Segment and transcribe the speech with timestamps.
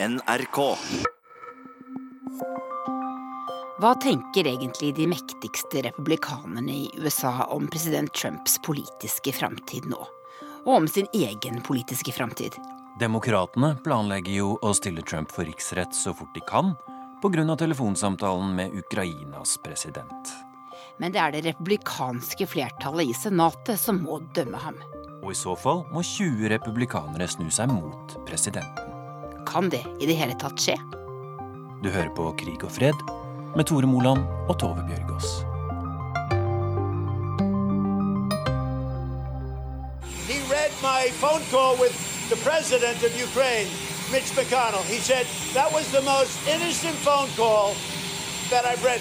[0.00, 0.76] NRK.
[3.78, 9.98] Hva tenker egentlig de mektigste republikanerne i USA om president Trumps politiske framtid nå?
[10.66, 12.54] Og om sin egen politiske framtid?
[13.02, 16.76] Demokratene planlegger jo å stille Trump for riksrett så fort de kan,
[17.18, 17.56] pga.
[17.58, 20.30] telefonsamtalen med Ukrainas president.
[21.02, 24.78] Men det er det republikanske flertallet i Senatet som må dømme ham.
[25.24, 28.87] Og i så fall må 20 republikanere snu seg mot presidenten.
[29.48, 30.74] Kan det i det hele tatt skje?
[31.82, 32.98] Du hører på Krig og fred
[33.56, 35.28] med Tore Moland og Tove Bjørgaas.
[40.28, 41.96] He read my phone call with
[42.28, 43.68] the president of Ukraine,
[44.12, 44.84] Mitch McConnell.
[44.84, 45.24] He said
[45.54, 47.72] that was the most innocent phone call
[48.52, 49.00] that I've read.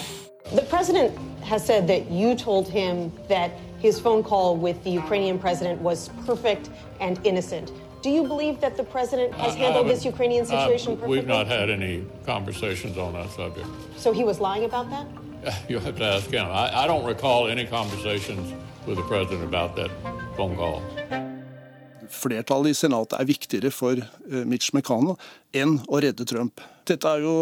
[0.56, 1.12] The president
[1.44, 6.10] has said that you told him that his phone call with the Ukrainian president was
[6.26, 6.70] perfect
[7.02, 7.72] and innocent.
[8.02, 11.18] Do you believe that the president has I handled this Ukrainian situation perfectly?
[11.18, 13.68] We've not had any conversations on that subject.
[13.98, 15.06] So he was lying about that?
[15.70, 16.46] You have to ask him.
[16.46, 18.54] I, I don't recall any conversations
[18.86, 19.92] with the president about that
[20.36, 20.82] phone call.
[22.10, 25.18] flertallet i Senatet er viktigere for eh, Mitch McConnell
[25.56, 26.62] enn å redde Trump.
[26.88, 27.34] Dette er jo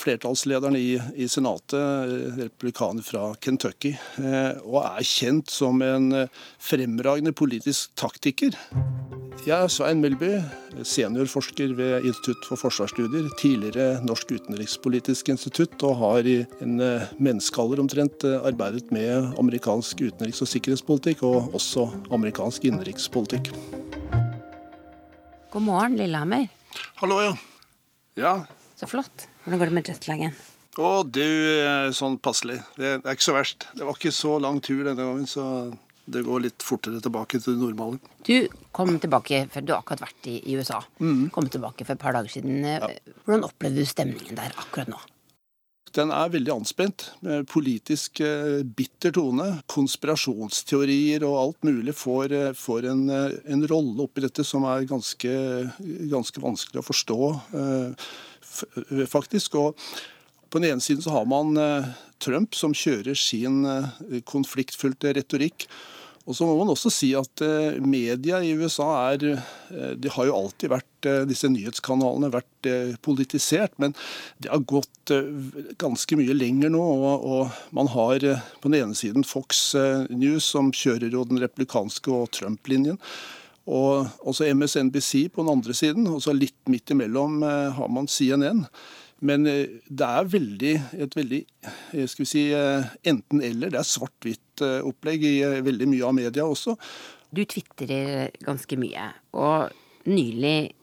[0.00, 6.42] flertallslederen i, i Senatet, eh, republikaner fra Kentucky, eh, og er kjent som en eh,
[6.58, 8.58] fremragende politisk taktiker.
[9.46, 10.32] Jeg er Svein Melby,
[10.82, 17.78] seniorforsker ved Institutt for forsvarsstudier, tidligere Norsk utenrikspolitisk institutt, og har i en eh, menneskealder
[17.84, 23.52] omtrent eh, arbeidet med amerikansk utenriks- og sikkerhetspolitikk, og også amerikansk innenrikspolitikk.
[25.54, 26.50] God morgen, Lillehammer.
[26.98, 27.34] Hallo, ja.
[28.18, 28.36] Ja.
[28.76, 29.28] Så flott.
[29.44, 30.38] Hvordan går det med jetlagen?
[30.78, 32.58] Å, du, eh, sånn passelig.
[32.74, 33.70] Det er ikke så verst.
[33.78, 35.46] Det var ikke så lang tur denne gangen, så
[36.08, 37.98] det går litt fortere tilbake til det normale.
[38.24, 40.68] Du kom tilbake, for du har akkurat vært i, USA.
[40.68, 41.28] USA.
[41.32, 42.64] Kom tilbake for et par dager siden.
[43.24, 45.00] Hvordan opplevde du stemningen der akkurat nå?
[45.96, 47.06] Den er veldig anspent.
[47.24, 49.46] med Politisk eh, bitter tone.
[49.72, 54.84] Konspirasjonsteorier og alt mulig får, eh, får en, eh, en rolle oppi dette som er
[54.84, 55.32] ganske,
[56.12, 57.20] ganske vanskelig å forstå,
[59.08, 59.54] faktisk.
[59.56, 59.76] Og
[60.50, 61.56] på den ene siden så har man
[62.18, 63.62] Trump som kjører sin
[64.28, 65.66] konfliktfylte retorikk.
[66.28, 70.28] Og så må man også si at eh, media i USA er eh, De har
[70.28, 72.68] jo alltid vært eh, Disse nyhetskanalene vært
[73.06, 73.94] politisert, men
[74.42, 75.12] det har gått
[75.78, 76.80] ganske mye lenger nå.
[76.82, 78.24] Og, og man har
[78.58, 79.76] på den ene siden Fox
[80.10, 82.98] News, som kjører jo den replikanske og Trump-linjen.
[83.70, 87.46] Og også MSNBC på den andre siden, og så litt midt imellom
[87.78, 88.66] har man CNN.
[89.26, 90.72] Men eh, det er veldig,
[91.04, 93.72] et veldig eh, skal vi si, eh, enten-eller.
[93.74, 95.36] Det er svart-hvitt eh, opplegg i
[95.66, 96.76] veldig mye av media også.
[97.34, 100.74] Du tvitrer ganske mye, og nylig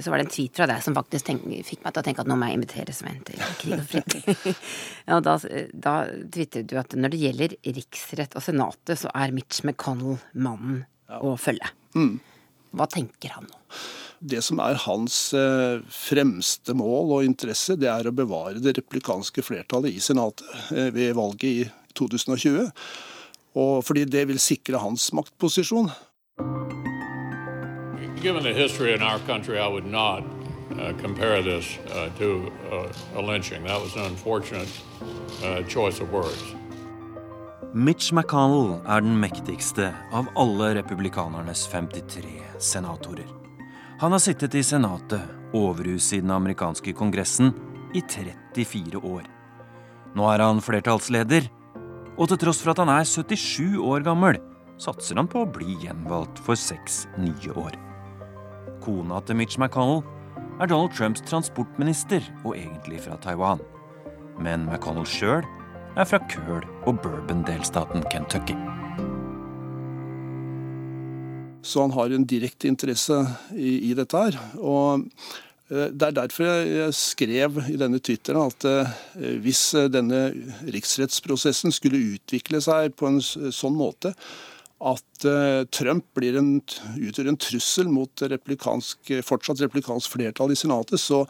[0.00, 2.22] så var det en tweet fra deg som faktisk tenk, fikk meg til å tenke
[2.22, 4.14] at nå må jeg invitere Svein til krig og fred.
[5.10, 5.34] ja, da,
[5.74, 5.94] da
[6.32, 10.84] tvitret du at når det gjelder riksrett og senatet, så er Mitch McConnell mannen
[11.18, 11.68] å følge.
[12.74, 13.60] Hva tenker han nå?
[14.24, 19.44] Det som er hans eh, fremste mål og interesse, det er å bevare det replikanske
[19.44, 21.66] flertallet i Senatet eh, ved valget i
[21.98, 22.70] 2020.
[23.60, 25.92] Og fordi det vil sikre hans maktposisjon.
[28.24, 30.24] Given the history in our country, I would not
[30.72, 33.62] uh, compare this uh, to uh, a lynching.
[33.64, 34.72] That was an unfortunate
[35.44, 36.42] uh, choice of words.
[37.74, 43.43] Mitch McConnell er den mektigste av alle republikanernes 53 senatorer.
[43.98, 45.22] Han har sittet i Senatet,
[45.54, 47.52] overhuset i den amerikanske kongressen,
[47.94, 49.28] i 34 år.
[50.18, 51.46] Nå er han flertallsleder,
[52.18, 54.40] og til tross for at han er 77 år gammel,
[54.82, 57.78] satser han på å bli gjenvalgt for seks nye år.
[58.82, 60.02] Kona til Mitch McConnell
[60.58, 63.62] er Donald Trumps transportminister og egentlig fra Taiwan.
[64.42, 65.46] Men McConnell sjøl
[65.94, 68.58] er fra Køl og Bourbon-delstaten Kentucky.
[71.64, 73.16] Så han har en direkte interesse
[73.56, 74.38] i, i dette her.
[74.60, 75.04] Og
[75.72, 78.96] eh, det er derfor jeg skrev i denne Twitteren at eh,
[79.44, 80.26] hvis denne
[80.68, 84.14] riksrettsprosessen skulle utvikle seg på en sånn måte
[84.84, 86.52] at eh, Trump blir en,
[86.98, 91.22] utgjør en trussel mot replikansk, fortsatt replikansk flertall i Senatet, så,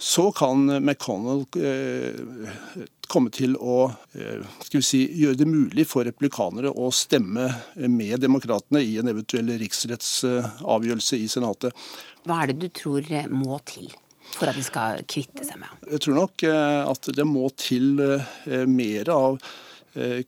[0.00, 6.08] så kan McConnell eh, komme til å eh, skal vi si, gjøre det mulig for
[6.08, 11.76] replikanere å stemme med demokratene i en eventuell riksrettsavgjørelse i Senatet.
[12.24, 13.90] Hva er det du tror må til
[14.32, 15.72] for at de skal kvitte seg med?
[15.90, 19.42] Jeg tror nok eh, at det må til eh, mer av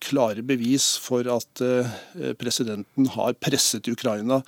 [0.00, 4.42] klare bevis for at eh, presidenten har presset Ukraina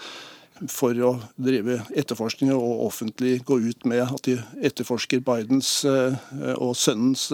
[0.73, 7.27] for å drive etterforskning og offentlig gå ut med at de etterforsker Bidens og sønnens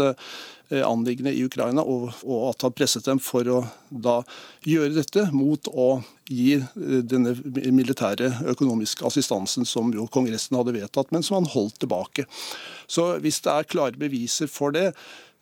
[0.73, 2.11] anliggende i Ukraina, og
[2.49, 3.61] at han presset dem for å
[3.95, 4.17] da
[4.67, 11.23] gjøre dette mot å gi denne militære økonomiske assistansen som jo Kongressen hadde vedtatt, men
[11.23, 12.27] som han holdt tilbake.
[12.91, 14.89] Så hvis det er klare beviser for det,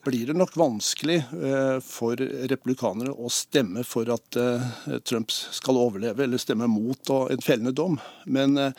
[0.05, 2.21] blir det nok vanskelig eh, for
[2.51, 7.99] republikanere å stemme for at eh, Trump skal overleve, eller stemme mot en fellende dom.
[8.25, 8.73] Men eh,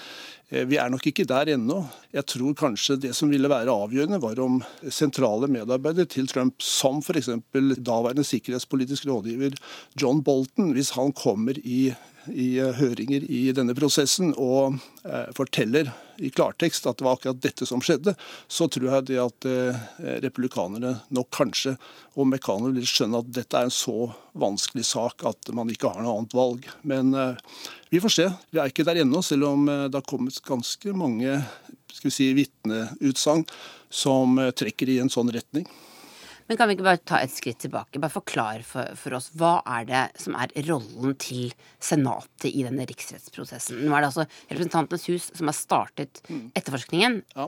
[0.67, 1.79] vi er nok ikke der ennå.
[2.11, 4.59] Jeg tror kanskje det som ville være avgjørende, var om
[4.89, 7.29] sentrale medarbeidere til Trump, som f.eks.
[7.79, 9.55] daværende sikkerhetspolitisk rådgiver
[10.01, 11.93] John Bolton, hvis han kommer i
[12.33, 15.91] i eh, høringer i denne prosessen og eh, forteller
[16.21, 18.13] i klartekst at det var akkurat dette som skjedde,
[18.47, 19.81] så tror jeg det at eh,
[20.23, 21.75] republikanerne nok kanskje,
[22.15, 26.03] og McConnell, vil skjønne at dette er en så vanskelig sak at man ikke har
[26.03, 26.67] noe annet valg.
[26.87, 27.13] Men
[27.91, 28.25] vi får se.
[28.51, 31.39] Vi er ikke der ennå, selv om det har kommet ganske mange
[31.91, 33.45] skal si, vitneutsagn
[33.91, 35.65] som trekker i en sånn retning.
[36.51, 37.99] Men kan vi ikke bare ta et skritt tilbake?
[38.03, 39.29] Bare forklar for, for, oss.
[39.39, 43.79] Hva er det som er rollen til Senatet i denne riksrettsprosessen?
[43.85, 46.49] Nå er det altså Representantenes hus som har startet mm.
[46.59, 47.15] etterforskningen.
[47.37, 47.47] Ja.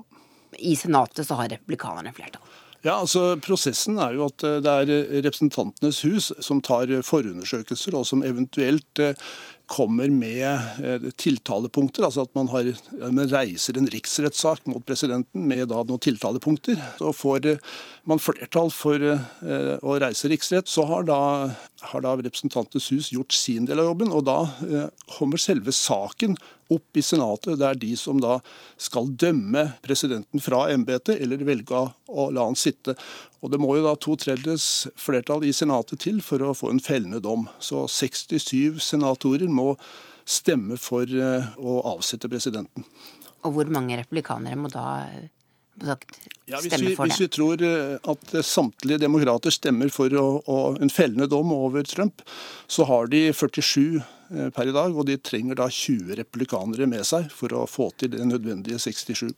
[0.56, 2.48] I Senatet så har republikanerne flertall.
[2.84, 8.08] Ja, altså Prosessen er jo at eh, det er Representantenes hus som tar forundersøkelser, og
[8.08, 9.20] som eventuelt eh,
[9.66, 12.68] kommer med eh, tiltalepunkter, altså at man, har,
[13.00, 16.80] man reiser en riksrettssak mot presidenten med da noen tiltalepunkter.
[17.00, 17.70] Så får eh,
[18.10, 21.20] man flertall for eh, å reise riksrett, så har da,
[21.94, 24.12] har da Representantenes hus gjort sin del av jobben.
[24.14, 24.40] Og da
[25.16, 26.36] kommer selve saken
[26.74, 27.58] opp i Senatet.
[27.60, 28.40] Det er de som da
[28.82, 32.98] skal dømme presidenten fra embetet, eller velge å la han sitte.
[33.44, 36.82] Og Det må jo da to tredjedels flertall i Senatet til for å få en
[36.84, 37.50] fellende dom.
[37.60, 39.74] Så 67 senatorer må
[40.24, 42.88] stemme for eh, å avsette presidenten.
[43.44, 44.86] Og hvor mange republikanere må da
[45.82, 50.58] sagt, ja, hvis, vi, hvis vi, tror eh, at samtlige demokrater stemmer for å, å,
[50.80, 52.24] en fellende dom over Trump,
[52.72, 57.04] så har de 47 eh, per i dag, og de trenger da 20 republikanere med
[57.08, 59.34] seg for å få til det nødvendige 67.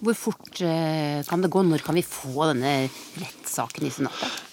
[0.00, 1.62] Hvor fort eh, kan det gå?
[1.66, 2.88] Når kan vi få denne
[3.20, 4.46] rettssaken i Senatet?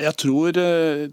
[0.00, 1.10] Jeg tror eh,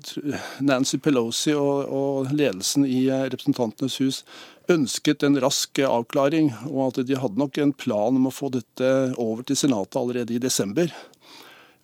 [0.62, 4.24] Nancy Pelosi og ledelsen i eh, Representantenes hus
[4.70, 8.92] ønsket en rask avklaring, og at de hadde nok en plan om å få dette
[9.18, 10.94] over til Senatet allerede i desember.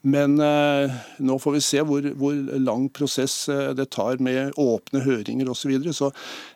[0.06, 0.94] Men eh,
[1.26, 5.66] nå får vi se hvor, hvor, lang prosess det tar med åpne høringer osv.
[5.66, 5.98] Så, videre.
[5.98, 6.12] så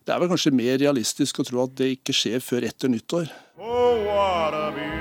[0.06, 3.34] det er vel kanskje mer realistisk å tro at det ikke skjer før etter nyttår.
[3.58, 4.99] Oh, what a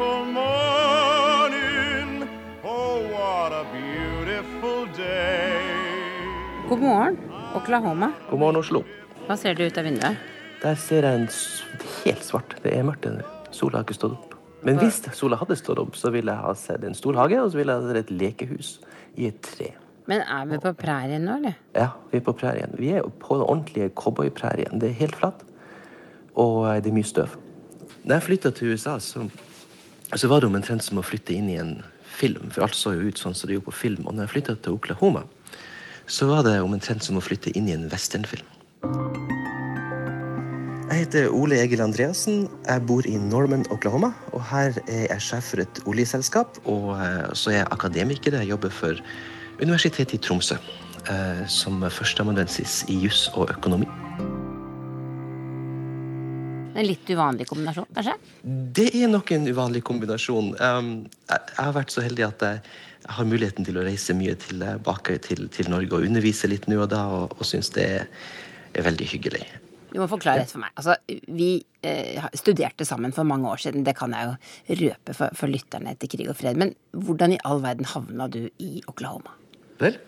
[0.00, 2.10] beautiful morning.
[2.64, 5.60] Oh, what a beautiful day.
[6.68, 7.18] God morgen,
[7.54, 8.12] Oklahoma.
[8.30, 8.84] God morgen, Oslo.
[9.26, 10.16] Hva ser du ut av vinduet?
[10.62, 11.28] Der ser jeg en
[12.04, 12.56] helt svart.
[12.64, 13.06] Det er mørkt.
[13.52, 14.34] Sola har ikke stått opp.
[14.64, 17.52] Men hvis sola hadde stått opp, så ville jeg ha sett en stor hage, og
[17.52, 18.68] så ville jeg ha sett et lekehus
[19.20, 19.70] i et tre.
[20.08, 21.54] Men er vi på prærien nå, eller?
[21.76, 22.72] Ja, vi er på prærien.
[22.80, 24.80] Vi er på den ordentlige cowboyprærien.
[24.80, 25.44] Det er helt flatt,
[26.40, 27.36] og det er mye støv.
[28.00, 29.26] Da jeg flytta til USA, så,
[30.16, 31.76] så, var det omtrent som å flytte inn i en
[32.10, 32.50] film.
[32.50, 34.06] For alt så jo ut sånn som det gjorde på film.
[34.06, 35.24] Og når jeg flytta til Oklahoma,
[36.10, 38.48] så var det omtrent som å flytte inn i en westernfilm.
[40.90, 42.48] Jeg heter Ole Egil Andreassen.
[42.66, 44.10] Jeg bor i Norman, Oklahoma.
[44.34, 46.58] Og her er jeg sjef for et oljeselskap.
[46.66, 48.40] Og eh, så er jeg akademiker.
[48.40, 49.02] Jeg jobber for
[49.60, 53.89] Universitetet i Tromsø eh, som førsteamanuensis i juss og økonomi.
[56.80, 58.14] En litt uvanlig kombinasjon, kanskje?
[58.76, 60.54] Det er nok en uvanlig kombinasjon.
[60.56, 60.92] Um,
[61.28, 62.62] jeg har vært så heldig at jeg,
[63.08, 66.90] har muligheten til å reise mye tilbake til, til Norge og undervise litt nå og
[66.92, 68.28] da, og, og syns det er,
[68.76, 69.40] veldig hyggelig.
[69.90, 70.70] Du må forklare rett for meg.
[70.78, 70.94] Altså,
[71.34, 71.48] vi
[71.82, 73.82] eh, studerte sammen for mange år siden.
[73.88, 76.60] Det kan jeg jo røpe for, for lytterne etter krig og fred.
[76.60, 79.34] Men hvordan i all verden havna du i Oklahoma?
[79.82, 79.98] Vel,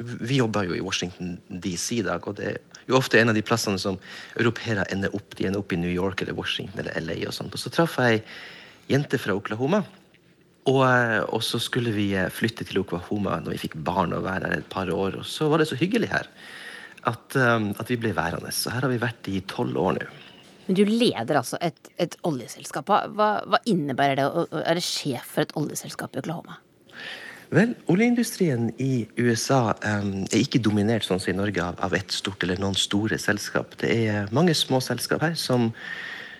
[0.00, 3.36] vi jobber jo i Washington DC i dag, og det er jo ofte en av
[3.36, 3.98] de plassene som
[4.38, 5.36] europeere ender opp.
[5.36, 7.54] De ender opp i New York eller Washington eller LA og sånt.
[7.54, 8.22] Og så traff jeg ei
[8.94, 9.82] jente fra Oklahoma.
[10.68, 14.26] Og, eh, og, så skulle vi eh, flytte til Oklahoma når vi fikk barn og
[14.26, 15.20] være her et par år.
[15.20, 16.28] Og så var det så hyggelig her
[17.08, 18.52] at, um, at vi ble værende.
[18.52, 20.08] Så her har vi vært i tolv år nå.
[20.68, 22.90] Men du leder altså et, et oljeselskap.
[23.16, 26.58] Hva, hva innebærer det å være sjef for et oljeselskap i Oklahoma?
[27.48, 32.12] Vel, oljeindustrien i USA um, er ikke dominert sånn som i Norge av, av ett
[32.12, 33.72] stort eller noen store selskap.
[33.80, 35.70] Det er mange små selskap her som,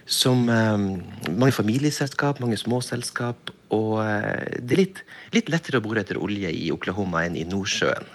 [0.05, 0.91] som um,
[1.33, 3.55] Mange familieselskap, mange små selskap.
[3.73, 7.47] Og uh, det er litt, litt lettere å bore etter olje i Oklahoma enn i
[7.49, 8.13] Nordsjøen.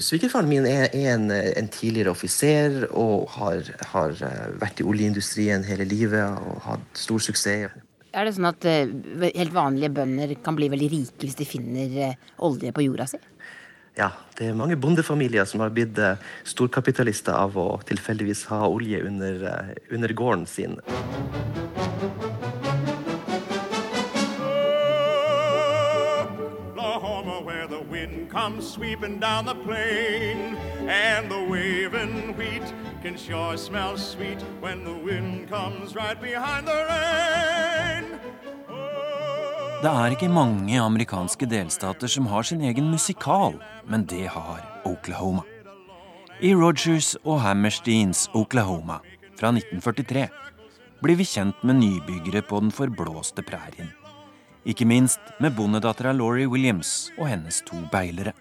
[0.00, 4.16] Svigerfaren min er, en, en, tidligere offiser og har, har,
[4.58, 7.76] vært i oljeindustrien hele livet og hatt stor suksess.
[8.10, 12.72] Er det sånn at helt vanlige bønder kan bli veldig rike hvis de finner olje
[12.74, 13.20] på jorda si?
[13.98, 15.98] Ja, det er mange bondefamilier som har blitt
[16.48, 19.46] storkapitalister av å tilfeldigvis ha olje under,
[19.90, 20.78] under gården sin.
[28.30, 30.56] comes sweeping down the plain,
[30.88, 36.80] and the waving wheat can sure smell sweet when the wind comes right behind the
[36.90, 38.04] rain.
[39.80, 43.54] Det er ikke mange amerikanske delstater som har sin egen musikal,
[43.88, 45.40] men det har Oklahoma.
[46.40, 48.98] I Rogers og Hammersteins Oklahoma
[49.40, 50.26] fra 1943
[51.00, 53.88] blir vi kjent med nybyggere på den forblåste prærien.
[54.68, 58.36] Ikke minst med bondedattera Laurie Williams og hennes to beilere.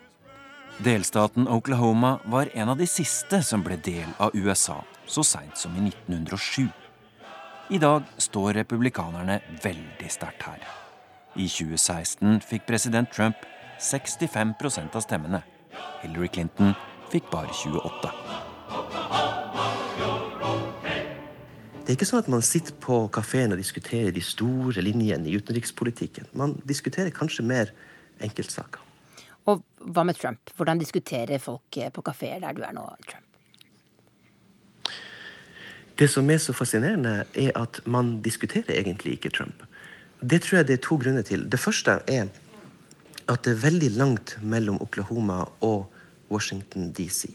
[0.79, 4.77] Delstaten Oklahoma var en av de siste som ble del av USA
[5.11, 6.69] så seint som i 1907.
[7.75, 10.63] I dag står republikanerne veldig sterkt her.
[11.35, 13.43] I 2016 fikk president Trump
[13.83, 15.43] 65% av stemmene.
[15.99, 16.71] Hillary Clinton
[17.11, 18.15] fikk bare 28.
[21.83, 25.35] Det er ikke sånn at man sitter på kafeen og diskuterer de store linjene i
[25.35, 26.31] utenrikspolitikken.
[26.31, 27.75] Man diskuterer kanskje mer
[28.23, 28.88] enkeltsaker.
[29.49, 30.51] Og hva med Trump?
[30.55, 33.25] Hvordan diskuterer folk på kafeer der du er nå, Trump?
[35.99, 39.65] Det som er så fascinerende, er at man diskuterer egentlig ikke Trump.
[40.21, 41.43] Det tror jeg det er to grunner til.
[41.51, 42.29] Det første er
[43.29, 45.91] at det er veldig langt mellom Oklahoma og
[46.31, 47.29] Washington DC.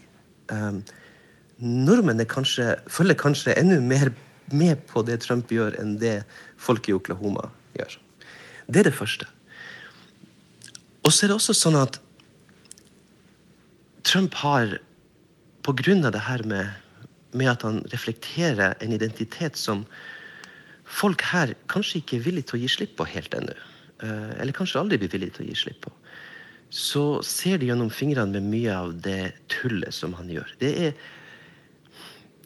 [0.51, 0.81] Um,
[1.57, 4.11] nordmenn kanskje, følger kanskje enda mer
[4.51, 6.23] med på det Trump gjør, enn det
[6.57, 7.97] folk i Oklahoma gjør.
[8.67, 9.29] Det er det første.
[11.05, 11.99] Og så er det også sånn at
[14.05, 14.77] Trump har,
[15.65, 16.69] av det her med,
[17.33, 19.85] med at han reflekterer en identitet som
[20.85, 23.55] folk her kanskje ikke er villige til å gi slipp på helt ennå,
[24.05, 25.93] eh, eller kanskje aldri blir villige til å gi slipp på,
[26.69, 30.53] så ser de gjennom fingrene med mye av det tullet som han gjør.
[30.61, 30.93] Det er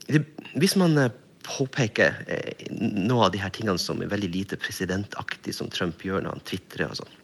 [0.09, 0.23] det,
[0.55, 5.53] Hvis man påpeker påpeke eh, noe av de her tingene som er veldig lite presidentaktig,
[5.55, 7.18] som Trump gjør når han tvitrer og sånn.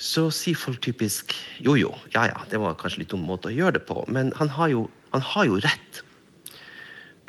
[0.00, 3.54] Så sier folk typisk jo jo, ja ja, det var kanskje litt dum måte å
[3.54, 6.00] gjøre det på, men han har jo, han har jo rett.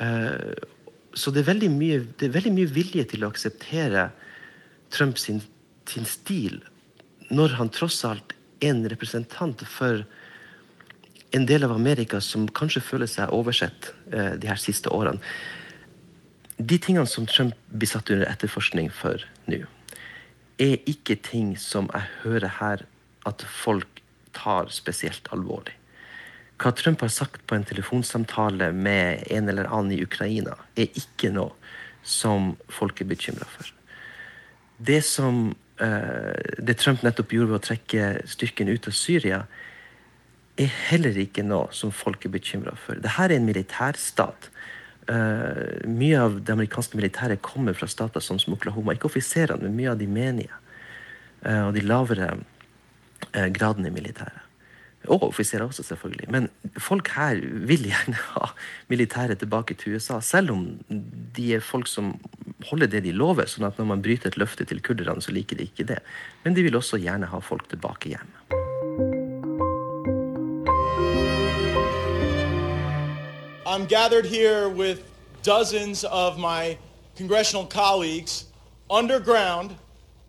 [0.01, 0.53] Uh,
[1.15, 4.09] så det er, mye, det er veldig mye vilje til å akseptere
[4.91, 5.39] Trump sin,
[5.87, 6.59] sin stil,
[7.29, 10.01] når han tross alt er en representant for
[11.35, 15.21] en del av Amerika som kanskje føler seg oversett uh, de her siste årene
[16.57, 19.59] de tingene som Trump blir satt under etterforskning for nå,
[20.61, 22.85] er ikke ting som jeg hører her
[23.27, 24.01] at folk
[24.35, 25.75] tar spesielt alvorlig.
[26.61, 31.33] Hva Trump har sagt på en telefonsamtale med en eller annen i Ukraina, er ikke
[31.35, 31.51] noe
[32.05, 33.67] som folk er bekymra for.
[34.77, 35.49] Det som
[35.81, 39.43] uh, det Trump nettopp gjorde ved å trekke styrken ut av Syria,
[40.55, 43.01] er heller ikke noe som folk er bekymra for.
[43.03, 44.49] Dette er en militærstat
[45.05, 48.95] Uh, mye av det amerikanske militæret kommer fra stater som, Oklahoma.
[48.95, 50.63] Ikke offiserene, men mye av de menige.
[51.45, 54.41] Uh, og de lavere uh, gradene i militæret.
[55.05, 56.29] Og offiserer også, selvfølgelig.
[56.33, 56.49] Men
[56.81, 57.37] folk her
[57.69, 58.49] vil gjerne ha
[58.89, 62.15] militæret tilbake til USA, selv om de er folk som
[62.71, 63.45] holder det de lover.
[63.45, 66.01] sånn at når man bryter et løfte til kurderne, så liker de ikke det.
[66.43, 68.64] Men de vil også gjerne ha folk tilbake hjem.
[73.75, 75.03] I'm gathered here with
[75.43, 76.77] dozens of my
[77.17, 78.45] congressional colleagues
[78.89, 79.75] underground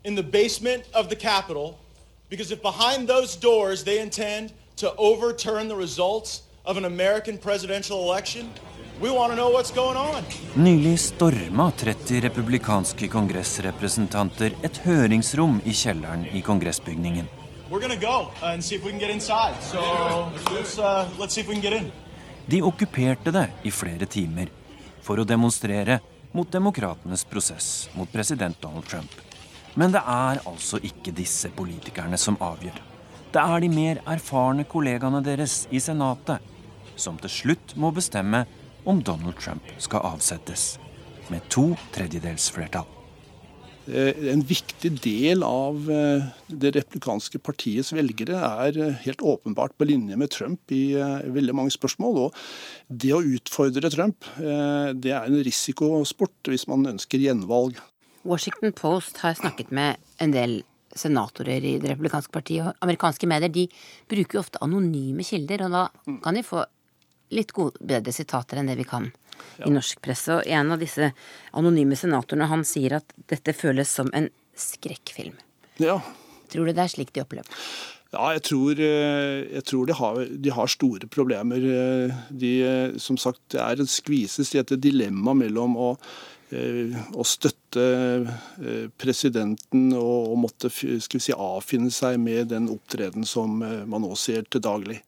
[0.03, 1.79] in the basement of the Capitol
[2.27, 8.03] because if behind those doors they intend to overturn the results of an American presidential
[8.03, 8.51] election,
[8.99, 10.25] we want to know what's going on.
[10.57, 17.31] Nylig storma 30 republikanske kongressrepresentanter et høringsrom i kjelleren i kongressbygningen.
[17.69, 19.55] We're going to go and see if we can get inside.
[19.63, 19.79] So
[20.51, 21.91] let's, uh, let's see if we can get in.
[22.49, 24.47] De okkuperte det i flere timer
[25.03, 25.99] for å demonstrere
[26.31, 29.11] mot demokratenes prosess mot president Donald Trump.
[29.75, 32.79] Men det er altså ikke disse politikerne som avgjør.
[33.35, 36.55] Det er de mer erfarne kollegaene deres i Senatet
[36.95, 38.45] som til slutt må bestemme
[38.87, 40.77] om Donald Trump skal avsettes,
[41.27, 42.96] med to tredjedels flertall.
[43.87, 49.87] Eh, en viktig del av eh, det replikanske partiets velgere er eh, helt åpenbart på
[49.87, 52.19] linje med Trump i veldig mange spørsmål.
[52.25, 52.41] Og
[52.87, 57.79] det å utfordre Trump, det er en risikosport hvis man ønsker gjenvalg.
[58.27, 60.59] Washington Post har snakket med en del
[60.97, 63.67] senatorer i Det republikanske partiet og amerikanske medier de
[64.09, 66.63] bruker jo ofte anonyme kilder, og da kan de få
[67.35, 69.11] litt bedre sitater enn det vi kan
[69.65, 70.39] i norsk presse.
[70.39, 71.11] Og en av disse
[71.57, 75.37] anonyme senatorene han sier at dette føles som en skrekkfilm.
[75.81, 75.99] Ja.
[76.51, 77.51] Tror du det er slik de opplever?
[78.13, 81.57] Ja, jeg tror, eh, jeg tror de, har, de, har, store problemer.
[81.57, 85.89] eh, De, eh, som sagt, det er en skvises i et dilemma mellom å,
[86.47, 87.83] å støtte
[88.95, 94.15] presidenten og, og måtte skal vi si, avfinne seg med den opptreden som man nå
[94.15, 95.01] ser til daglig.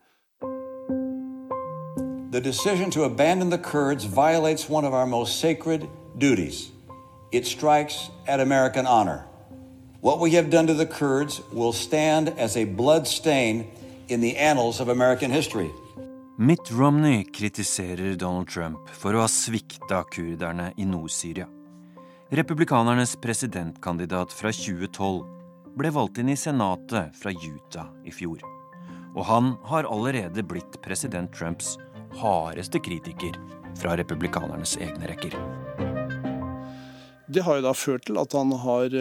[2.32, 6.70] The decision to abandon the Kurds violates one of our most sacred duties.
[7.32, 9.26] It strikes at American honor.
[10.02, 13.72] What we have done to the Kurds will stand as a blood stain
[14.10, 15.72] in the annals of American history.
[16.38, 21.50] Mitt Romney kritiserer Donald Trump for å ha svikta kurderne i Nord-Syria.
[22.30, 25.26] Republikanernes presidentkandidat fra 2012
[25.74, 28.46] ble valgt inn i Senatet fra Utah i fjor.
[29.18, 31.80] Og han har allerede blitt president Trumps
[32.18, 33.38] hardeste kritiker
[33.80, 35.36] fra republikanernes egne rekker.
[37.30, 38.96] Det har jo da ført til at han har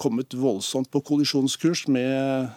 [0.00, 2.48] kommet voldsomt på kollisjonskurs med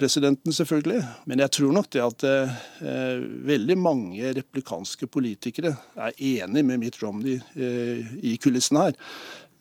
[0.00, 1.02] presidenten, selvfølgelig.
[1.28, 7.00] Men jeg tror nok det at eh, veldig mange replikanske politikere er enig med Mitt
[7.02, 9.00] Romney eh, i kulissene her.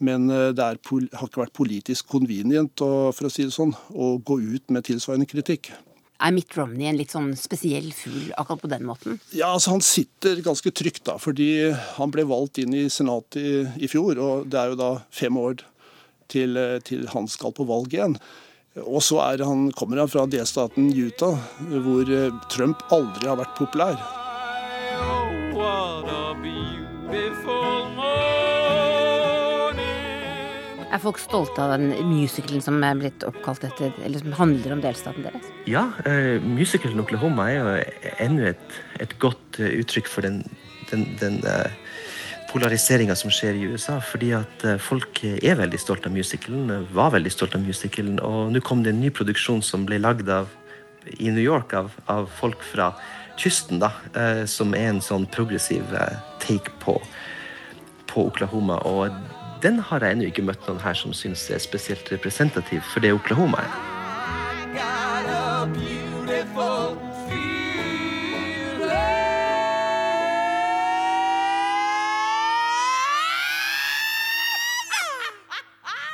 [0.01, 0.79] Men det er,
[1.13, 4.87] har ikke vært politisk convenient å, for å si det sånn, å gå ut med
[4.87, 5.69] tilsvarende kritikk.
[6.21, 9.17] Er Mitt Romney en litt sånn spesiell fugl akkurat på den måten?
[9.33, 13.51] Ja, altså Han sitter ganske trygt, da, fordi han ble valgt inn i Senatet i,
[13.85, 14.21] i fjor.
[14.21, 15.63] Og det er jo da fem år
[16.31, 18.15] til, til han skal på valg igjen.
[18.85, 21.41] Og så han, kommer han fra delstaten Utah,
[21.83, 22.07] hvor
[22.53, 24.20] Trump aldri har vært populær.
[30.91, 34.81] Er folk stolte av den musicalen som er blitt oppkalt etter, eller som handler om
[34.83, 35.47] delstaten deres?
[35.69, 40.41] Ja, uh, musicalen Oklahoma er jo enda et, et godt uh, uttrykk for den,
[40.89, 41.71] den, den uh,
[42.51, 44.01] polariseringa som skjer i USA.
[44.03, 48.19] Fordi at folk er veldig stolt av musicalen, var veldig stolt av musicalen.
[48.19, 52.27] Og nå kom det en ny produksjon som ble lagd i New York av, av
[52.35, 52.91] folk fra
[53.39, 53.93] kysten, da,
[54.43, 55.87] som er en sånn progressiv
[56.43, 56.99] take på,
[58.11, 58.83] på Oklahoma.
[58.83, 63.03] og den har jeg ennå ikke møtt noen her som syns er spesielt representativ for
[63.03, 63.73] det Oklahoma er.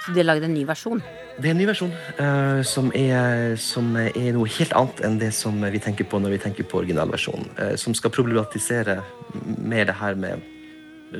[0.07, 1.01] Så de har lagd en ny versjon?
[1.37, 5.33] Det er en ny versjon uh, som, er, som, er, noe helt annet enn det
[5.35, 7.49] som vi tenker på når vi tenker på originalversjonen.
[7.59, 9.01] Uh, som skal problematisere
[9.43, 10.47] mer det her med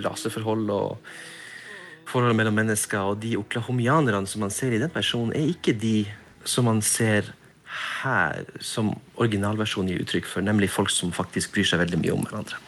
[0.08, 1.12] raseforhold og
[2.08, 3.12] forholdet mellom mennesker.
[3.12, 6.00] Og de oklahomianerne som man ser i den versjonen, er ikke de
[6.48, 7.34] som man ser
[8.02, 12.24] her, som originalversjonen gir uttrykk for, nemlig folk som faktisk bryr seg veldig mye om
[12.26, 12.62] hverandre.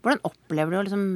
[0.00, 1.08] Hvordan opplever du å liksom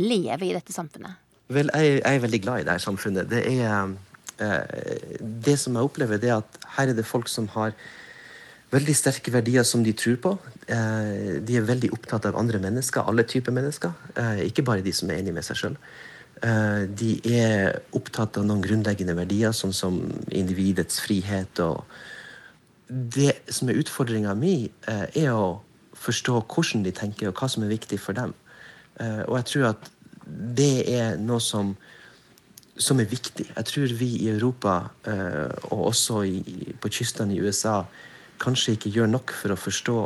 [0.00, 1.18] leve i dette samfunnet?
[1.50, 3.30] Vel, jeg, jeg, er veldig glad i dette samfunnet.
[3.30, 3.96] Det er
[4.44, 7.74] eh, Det som jeg opplever, det er at her er det folk som har
[8.70, 10.36] veldig sterke verdier som de tror på.
[10.70, 13.96] Eh, de er veldig opptatt av andre mennesker, alle typer mennesker.
[14.14, 15.80] Eh, ikke bare de som er enige med seg sjøl.
[16.40, 19.98] De er opptatt av noen grunnleggende verdier, sånn som
[20.32, 21.60] individets frihet.
[21.60, 21.84] og
[22.88, 25.60] Det som er utfordringa mi, er å
[26.00, 28.32] forstå hvordan de tenker, og hva som er viktig for dem.
[29.00, 29.90] Og jeg tror at
[30.26, 31.74] det er noe som,
[32.76, 33.50] som er viktig.
[33.50, 34.78] Jeg tror vi i Europa,
[35.70, 37.82] og også i, på kystene i USA,
[38.40, 39.98] kanskje ikke gjør nok for å forstå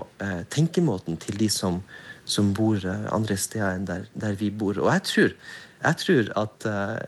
[0.50, 1.78] tenkemåten til de som,
[2.26, 4.80] som bor andre steder enn der, der vi bor.
[4.82, 5.36] Og jeg tror
[5.84, 6.98] jeg tror at uh,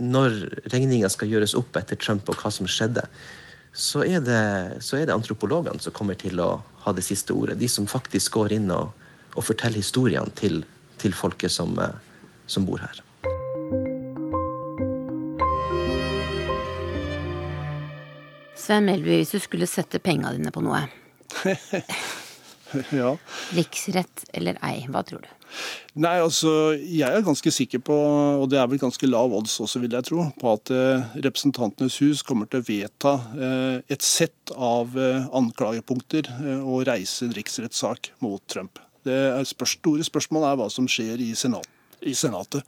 [0.00, 0.38] når
[0.72, 3.04] regninga skal gjøres opp etter Trump og hva som skjedde,
[3.76, 7.58] så er, det, så er det antropologene som kommer til å ha det siste ordet.
[7.60, 8.94] De som faktisk går inn og,
[9.36, 10.62] og forteller historiene til,
[11.02, 11.92] til folket som, uh,
[12.48, 13.02] som bor her.
[18.56, 20.86] Svein Melby, hvis du skulle sette penga dine på noe
[23.02, 23.14] ja.
[23.56, 25.32] Riksrett eller ei, hva tror du?
[25.96, 27.94] Nei, altså, Jeg er ganske sikker på,
[28.42, 32.00] og det er vel ganske lav odds også, vil jeg tro, på at eh, Representantenes
[32.02, 38.12] hus kommer til å vedta eh, et sett av eh, anklagepunkter og reise en riksrettssak
[38.24, 38.82] mot Trump.
[39.06, 41.68] Det spørs, store spørsmålet er hva som skjer i, senat,
[42.02, 42.66] i Senatet.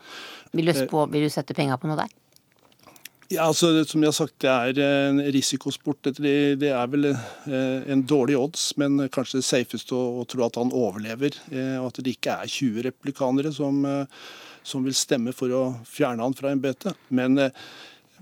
[0.54, 2.14] Vil du, spå, vil du sette penga på noe der?
[3.28, 4.78] Ja, altså, Som jeg har sagt, det er
[5.10, 6.08] en risikosport.
[6.16, 10.72] Det, er vel eh, en dårlig odds, men kanskje det safeste å, tro at han
[10.72, 11.36] overlever.
[11.52, 14.24] Eh, og at det ikke er 20 replikanere som, eh,
[14.64, 16.96] som, vil stemme for å fjerne han fra embetet.
[17.12, 17.36] Men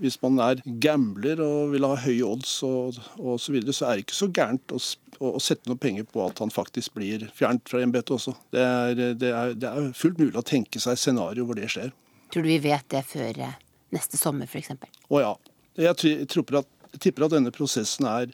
[0.02, 3.94] hvis man er gambler og vil ha høye odds og, osv., så videre, så er
[3.94, 4.82] det ikke så gærent å,
[5.22, 8.34] å sette noen penger på at han faktisk blir fjernet fra embetet også.
[8.50, 11.94] Det er, det, er, det er, fullt mulig å tenke seg scenario hvor det skjer.
[12.34, 13.58] Tror du vi vet det før eh,
[13.94, 14.74] neste sommer, f.eks.?
[15.12, 15.34] Å ja.
[15.76, 16.68] Jeg tipper at,
[17.02, 18.32] tipper at denne prosessen er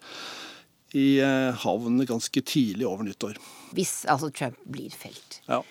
[0.97, 3.39] i eh, havn ganske tidlig over nyttår.
[3.77, 5.41] Hvis altså Trump blir felt.
[5.49, 5.63] Ja.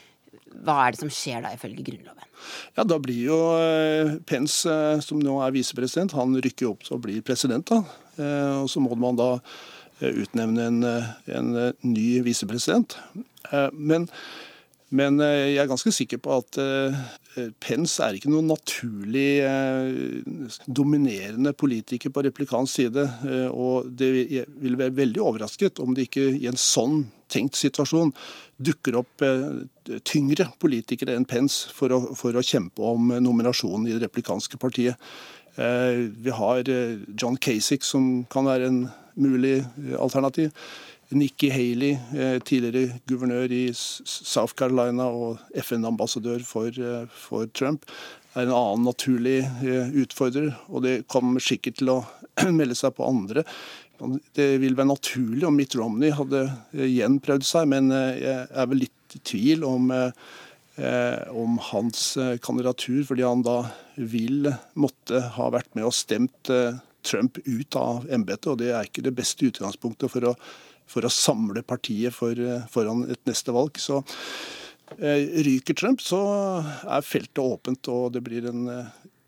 [0.65, 2.27] Hva er det som skjer da, ifølge Grunnloven?
[2.75, 6.97] Ja, Da blir jo eh, Pence, eh, som nå er visepresident, han rykker opp til
[6.97, 7.69] å bli president.
[7.71, 7.83] da.
[8.61, 9.35] Og Så må man da
[10.01, 10.79] utnevne en,
[11.29, 11.49] en
[11.85, 12.97] ny visepresident.
[13.73, 14.07] Men,
[14.91, 16.57] men, jeg er ganske sikker på at
[17.63, 19.39] Pence er ikke noen naturlig
[20.67, 23.05] dominerende politiker på replikansk side.
[23.55, 28.11] Og det vil være veldig overrasket om det ikke i en sånn tenkt situasjon
[28.61, 33.95] dukker opp eh, tyngre politikere enn Pence for å, for å kjempe om nominasjonen i
[33.95, 34.99] det replikanske partiet.
[35.55, 38.81] Eh, vi har eh, John Kasich, som kan være en
[39.19, 39.59] mulig
[39.99, 40.53] alternativ.
[41.17, 41.97] Nikki Haley,
[42.47, 46.75] tidligere guvernør i South Carolina og FN-ambassadør for,
[47.11, 47.83] for, Trump,
[48.31, 49.41] er en annen naturlig
[50.03, 50.53] utfordrer.
[50.71, 51.99] Og det kommer sikkert til å
[52.59, 53.43] melde seg på andre.
[54.33, 58.47] Det vil være naturlig om Mitt Romney hadde eh, igjen prøvd seg, men eh, jeg
[58.49, 62.05] er vel litt i tvil om, eh, om hans
[62.41, 63.59] kandidatur, fordi han da
[63.97, 66.49] vil måtte ha vært med og stemt
[67.05, 70.35] Trump ut av embetet, og det er ikke det beste utgangspunktet for å,
[70.91, 72.37] for å samle partiet for,
[72.71, 73.79] foran et neste valg.
[73.81, 74.01] Så
[74.91, 76.19] ryker Trump, så
[76.83, 78.65] er feltet åpent, og det blir en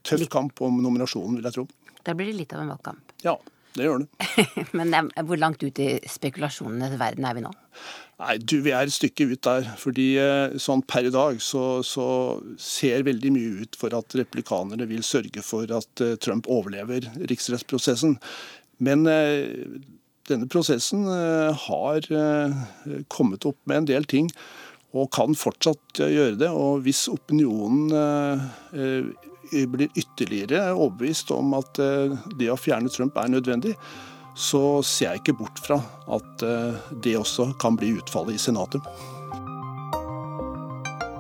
[0.04, 1.68] tøff kamp om nominasjonen, vil jeg tro.
[2.04, 3.16] Da blir det litt av en valgkamp.
[3.24, 3.38] Ja.
[3.74, 4.44] Det gjør det.
[4.78, 4.94] Men
[5.26, 7.52] hvor langt ut i spekulasjonenes verden er vi nå?
[8.22, 9.72] Nei, du, Vi er et stykke ut der.
[9.82, 12.06] fordi eh, sånn Per i dag så, så
[12.62, 18.20] ser veldig mye ut for at replikanerne vil sørge for at eh, Trump overlever riksrettsprosessen.
[18.84, 19.50] Men eh,
[20.30, 22.08] denne prosessen har
[23.12, 24.30] kommet opp med en del ting,
[24.94, 26.52] og kan fortsatt gjøre det.
[26.54, 27.92] Og hvis opinionen
[29.52, 33.76] blir ytterligere overbevist om at eh, det å fjerne Trump er nødvendig,
[34.36, 35.80] så ser jeg ikke bort fra
[36.16, 38.82] at eh, det også kan bli utfallet i Senatet.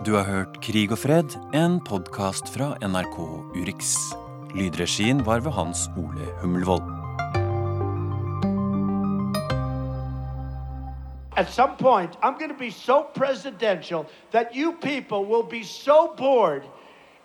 [0.03, 3.21] Du har hørt Krig og fred, en podkast fra NRK
[3.55, 3.95] Urix.
[4.53, 6.92] Lydregien var ved Hans Ole Hummelvold.
[11.35, 16.13] At some point, I'm going to be so presidential that you people will be so
[16.15, 16.63] bored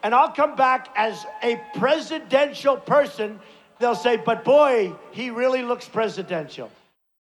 [0.02, 3.40] and I'll come back as a presidential person.
[3.78, 6.70] They'll say, but boy, he really looks presidential.